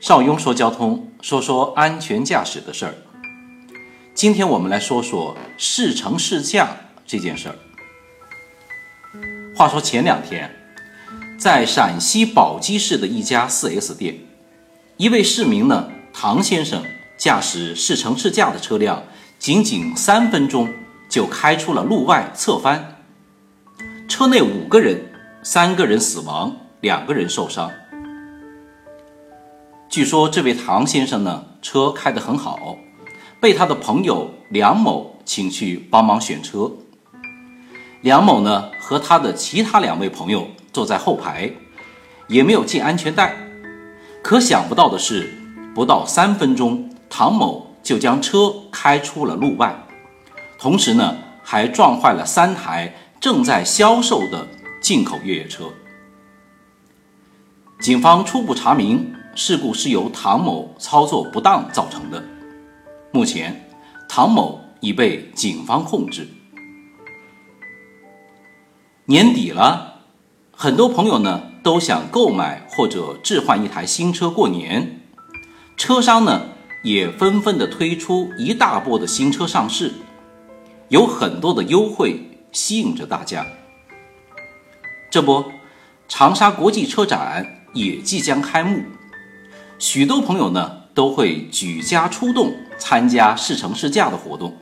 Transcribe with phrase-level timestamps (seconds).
[0.00, 2.94] 邵雍说交通，说说安全驾驶的事儿。
[4.14, 6.74] 今天我们来说说试乘试驾
[7.06, 7.54] 这件事儿。
[9.54, 10.50] 话说前两天，
[11.38, 14.20] 在陕西宝鸡市的一家 4S 店，
[14.96, 16.82] 一位市民呢，唐先生
[17.18, 19.04] 驾驶试乘试驾的车辆，
[19.38, 20.72] 仅仅三分钟
[21.10, 23.02] 就开出了路外侧翻，
[24.08, 25.12] 车内五个人，
[25.42, 27.70] 三个人死亡，两个人受伤。
[29.90, 32.76] 据说这位唐先生呢，车开得很好，
[33.40, 36.70] 被他的朋友梁某请去帮忙选车。
[38.00, 41.50] 梁某呢和他的其他两位朋友坐在后排，
[42.28, 43.34] 也没有系安全带。
[44.22, 45.28] 可想不到的是，
[45.74, 49.74] 不到三分钟，唐某就将车开出了路外，
[50.56, 54.46] 同时呢还撞坏了三台正在销售的
[54.80, 55.64] 进口越野车。
[57.80, 59.16] 警方初步查明。
[59.34, 62.22] 事故是由唐某操作不当造成的。
[63.12, 63.68] 目前，
[64.08, 66.28] 唐某已被警方控制。
[69.06, 70.02] 年底了，
[70.52, 75.00] 很多朋友呢都想购买或者置换一台新车过年，
[75.76, 76.42] 车商呢
[76.84, 79.92] 也纷纷的推出一大波的新车上市，
[80.88, 82.20] 有很多的优惠
[82.52, 83.46] 吸引着大家。
[85.10, 85.44] 这不，
[86.08, 88.82] 长沙国际车展也即将开幕。
[89.80, 94.54] 许多朋友呢都会举家出动参加试乘试驾的活动，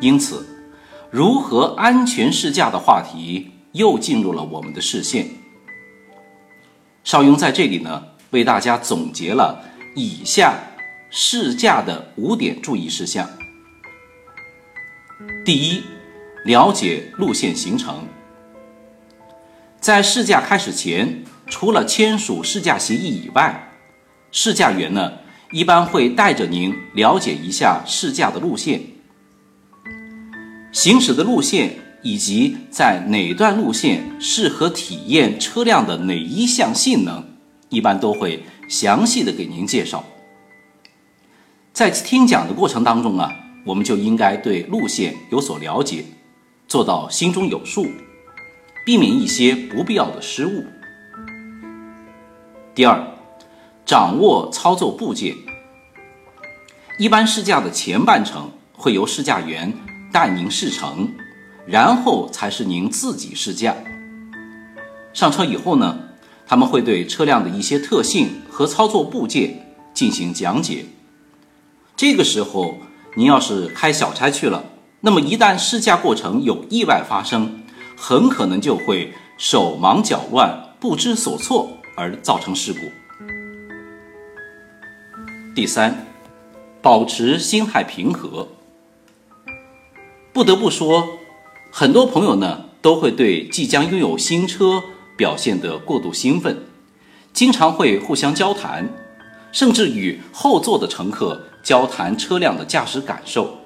[0.00, 0.44] 因此，
[1.08, 5.28] 如何安全试驾的话题又进入了我们的视线。
[7.04, 9.62] 邵雍在这里呢为大家总结了
[9.94, 10.54] 以下
[11.08, 13.30] 试驾的五点注意事项。
[15.44, 15.84] 第一，
[16.44, 18.04] 了解路线行程。
[19.80, 23.62] 在试驾开始前，除了签署试驾协议以外，
[24.38, 25.14] 试驾员呢，
[25.50, 28.82] 一般会带着您了解一下试驾的路线、
[30.70, 37.24] 行驶的路线，以及在哪段路线适合体验车辆的哪一项性能，
[37.70, 40.04] 一般都会详细的给您介绍。
[41.72, 46.04] 在听讲的过程当中啊，我们就应该对路线有所了解，
[46.68, 47.86] 做到心中有数，
[48.84, 50.62] 避免一些不必要的失误。
[52.74, 53.15] 第二。
[53.86, 55.36] 掌握操作部件。
[56.98, 59.72] 一般试驾的前半程会由试驾员
[60.12, 61.08] 带您试乘，
[61.66, 63.76] 然后才是您自己试驾。
[65.14, 66.00] 上车以后呢，
[66.48, 70.86] 他们会对车辆的一些特性和操作部件进行讲解。
[71.94, 72.78] 这个时候，
[73.14, 74.64] 您要是开小差去了，
[75.02, 77.62] 那么一旦试驾过程有意外发生，
[77.96, 82.80] 很可能就会手忙脚乱、不知所措而造成事故。
[85.56, 86.06] 第三，
[86.82, 88.46] 保持心态平和。
[90.30, 91.18] 不得不说，
[91.70, 94.82] 很多朋友呢都会对即将拥有新车
[95.16, 96.58] 表现得过度兴奋，
[97.32, 98.86] 经常会互相交谈，
[99.50, 103.56] 甚至与后座的乘客交谈车辆的驾驶感受。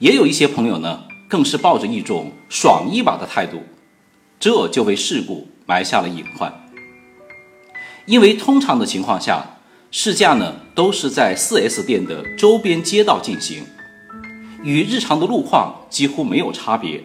[0.00, 3.62] 也有一些朋友呢，更是抱着一种爽一把的态度，
[4.38, 6.52] 这就为事故埋下了隐患。
[8.04, 9.46] 因为通常的情况下，
[9.94, 13.62] 试驾呢都是在 4S 店的周边街道进行，
[14.62, 17.04] 与日常的路况几乎没有差别，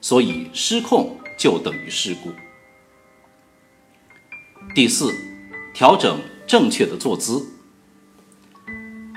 [0.00, 2.32] 所以失控就等于事故。
[4.74, 5.14] 第四，
[5.72, 6.18] 调整
[6.48, 7.46] 正确的坐姿。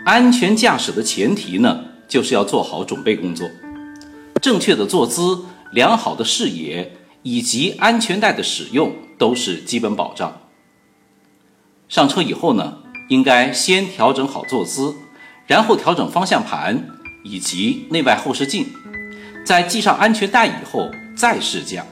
[0.06, 3.50] 安全驾驶的前提呢，就是要做好准备工作，
[4.40, 10.40] 正确的坐姿、良好的视野以及安全带的使用都是基本保障。
[11.92, 12.78] 上车以后呢，
[13.10, 14.96] 应该先调整好坐姿，
[15.46, 16.88] 然后调整方向盘
[17.26, 18.66] 以及内外后视镜，
[19.46, 21.86] 在系上安全带以后再试驾。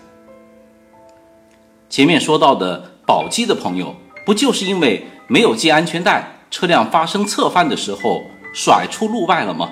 [1.89, 3.93] 前面说到的宝鸡的朋友，
[4.25, 8.23] 不就是因为没有系安全带，车辆发生侧翻的时候
[8.53, 9.69] 甩出路外了吗？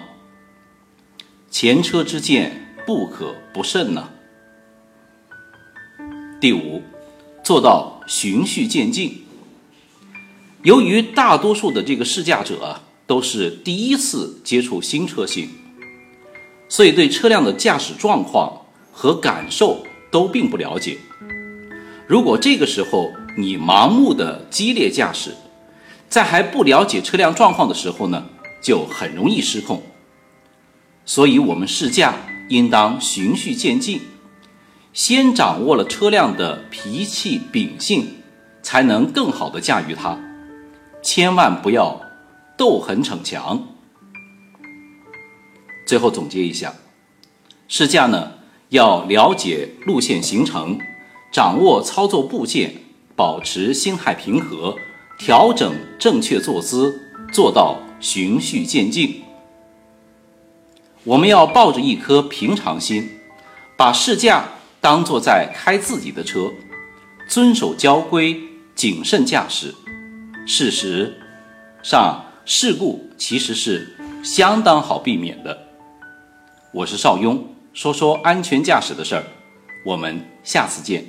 [1.50, 4.10] 前车之鉴不可不慎呢。
[6.42, 6.84] 第五，
[7.42, 9.24] 做到循序渐进。
[10.64, 15.50] 由于大多数的这个试驾者都是第一次接触新车型，
[16.68, 20.98] 所以对车辆的驾驶状况和感受都并不了解。
[22.08, 25.36] 如果这个时候你盲目的激烈驾驶，
[26.10, 28.26] 在还不了解车辆状况的时候呢，
[28.62, 29.84] 就很容易失控。
[31.06, 32.16] 所以，我们试驾
[32.50, 34.02] 应当循序渐进，
[34.92, 38.16] 先掌握了车辆的脾气秉性。
[38.64, 40.20] 才能更好的驾驭它。
[41.02, 42.02] 千万不要
[42.58, 43.68] 斗狠逞强。
[45.88, 46.74] 最后总结一下，
[47.68, 48.34] 试驾呢
[48.70, 50.78] 要了解路线行程，
[51.32, 52.74] 掌握操作部件，
[53.16, 54.76] 保持心态平和，
[55.18, 57.00] 调整正确坐姿，
[57.32, 59.24] 做到循序渐进。
[61.06, 63.10] 我们要抱着一颗平常心，
[63.78, 64.50] 把试驾
[64.82, 66.52] 当做在开自己的车，
[67.30, 68.42] 遵守交规，
[68.76, 69.74] 谨慎驾驶。
[70.48, 71.14] 事实
[71.84, 75.58] 上，事故其实是相当好避免的。
[76.72, 79.24] 我是邵雍，说说安全驾驶的事儿，
[79.86, 81.04] 我们下次见。